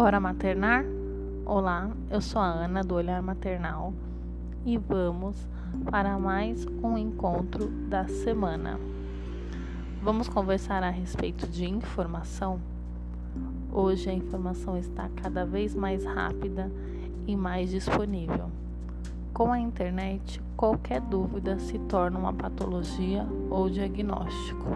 Hora 0.00 0.20
maternar? 0.20 0.84
Olá, 1.44 1.90
eu 2.08 2.20
sou 2.20 2.40
a 2.40 2.46
Ana 2.46 2.84
do 2.84 2.94
Olhar 2.94 3.20
Maternal 3.20 3.92
e 4.64 4.78
vamos 4.78 5.36
para 5.90 6.16
mais 6.16 6.64
um 6.84 6.96
encontro 6.96 7.66
da 7.88 8.06
semana. 8.06 8.78
Vamos 10.00 10.28
conversar 10.28 10.84
a 10.84 10.88
respeito 10.88 11.48
de 11.48 11.68
informação? 11.68 12.60
Hoje 13.72 14.08
a 14.08 14.12
informação 14.12 14.78
está 14.78 15.10
cada 15.16 15.44
vez 15.44 15.74
mais 15.74 16.04
rápida 16.04 16.70
e 17.26 17.34
mais 17.34 17.68
disponível. 17.68 18.52
Com 19.34 19.50
a 19.50 19.58
internet, 19.58 20.40
qualquer 20.56 21.00
dúvida 21.00 21.58
se 21.58 21.76
torna 21.76 22.20
uma 22.20 22.32
patologia 22.32 23.26
ou 23.50 23.68
diagnóstico. 23.68 24.70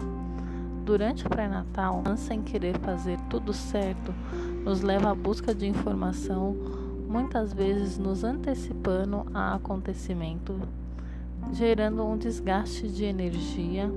Durante 0.83 1.25
o 1.25 1.29
pré-natal, 1.29 2.03
sem 2.17 2.41
querer 2.41 2.77
fazer 2.79 3.17
tudo 3.29 3.53
certo, 3.53 4.13
nos 4.63 4.81
leva 4.81 5.11
à 5.11 5.15
busca 5.15 5.53
de 5.53 5.67
informação, 5.67 6.55
muitas 7.07 7.53
vezes 7.53 7.97
nos 7.97 8.23
antecipando 8.23 9.25
a 9.33 9.55
acontecimento, 9.55 10.55
gerando 11.51 12.03
um 12.03 12.17
desgaste 12.17 12.87
de 12.87 13.03
energia 13.03 13.91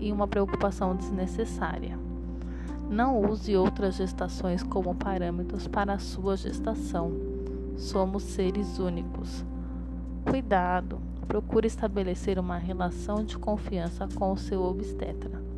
e 0.00 0.10
uma 0.10 0.26
preocupação 0.26 0.96
desnecessária. 0.96 1.98
Não 2.88 3.20
use 3.20 3.56
outras 3.56 3.96
gestações 3.96 4.62
como 4.62 4.94
parâmetros 4.94 5.68
para 5.68 5.94
a 5.94 5.98
sua 5.98 6.36
gestação. 6.36 7.12
Somos 7.76 8.22
seres 8.22 8.78
únicos. 8.78 9.44
Cuidado! 10.24 10.98
Procure 11.26 11.66
estabelecer 11.66 12.38
uma 12.38 12.56
relação 12.56 13.24
de 13.24 13.36
confiança 13.36 14.08
com 14.14 14.32
o 14.32 14.36
seu 14.36 14.62
obstetra. 14.62 15.55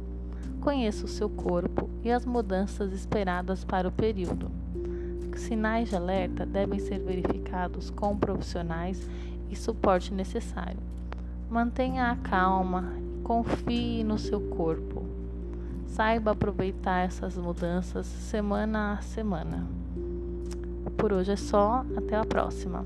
Conheça 0.69 1.06
o 1.06 1.08
seu 1.08 1.30
corpo 1.30 1.88
e 2.05 2.12
as 2.12 2.27
mudanças 2.27 2.92
esperadas 2.92 3.64
para 3.64 3.88
o 3.88 3.91
período. 3.91 4.50
Sinais 5.34 5.88
de 5.88 5.97
alerta 5.97 6.44
devem 6.44 6.78
ser 6.78 6.98
verificados 6.98 7.88
com 7.88 8.14
profissionais 8.14 9.08
e 9.48 9.56
suporte 9.56 10.12
necessário. 10.12 10.78
Mantenha 11.48 12.11
a 12.11 12.16
calma 12.16 12.92
e 12.98 13.22
confie 13.22 14.05
no 14.05 14.19
seu 14.19 14.42
corpo. 14.42 15.06
Saiba 15.86 16.33
aproveitar 16.33 17.06
essas 17.06 17.39
mudanças 17.39 18.05
semana 18.05 18.92
a 18.92 19.00
semana. 19.00 19.66
Por 20.98 21.14
hoje 21.14 21.33
é 21.33 21.36
só, 21.36 21.83
até 21.96 22.14
a 22.14 22.27
próxima. 22.27 22.84